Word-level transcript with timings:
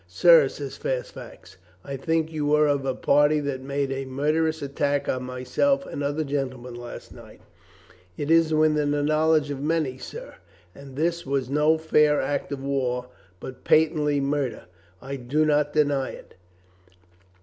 "Sir," 0.07 0.47
says 0.47 0.77
Fairfax, 0.77 1.57
"I 1.83 1.95
think 1.95 2.31
you 2.33 2.47
were 2.47 2.65
of 2.65 2.85
a 2.87 2.95
party 2.95 3.39
that 3.41 3.61
made 3.61 3.91
a 3.91 4.05
murderous 4.05 4.63
attack 4.63 5.07
on 5.07 5.21
myself 5.21 5.85
and 5.85 6.01
other 6.01 6.23
gentlemen 6.23 6.73
last 6.73 7.13
night?" 7.13 7.39
"It 8.17 8.31
is 8.31 8.51
within 8.51 8.89
the 8.93 9.03
knowledge 9.03 9.51
of 9.51 9.61
many, 9.61 9.99
sir." 9.99 10.37
"And 10.73 10.95
this 10.95 11.23
was 11.23 11.51
no 11.51 11.77
fair 11.77 12.19
act 12.19 12.51
of 12.51 12.63
war, 12.63 13.09
but 13.39 13.63
patently 13.63 14.19
murder?" 14.19 14.63
"I 15.03 15.17
do 15.17 15.45
not 15.45 15.71
deny 15.71 16.09
it." 16.09 16.33